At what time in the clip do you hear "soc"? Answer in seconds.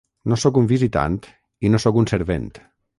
0.43-0.57, 1.87-2.03